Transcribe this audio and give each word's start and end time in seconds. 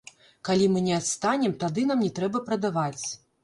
Калі 0.47 0.69
мы 0.75 0.83
не 0.87 0.95
адстанем, 1.01 1.55
тады 1.67 1.87
нам 1.95 2.05
не 2.09 2.13
трэба 2.19 2.45
прадаваць. 2.51 3.07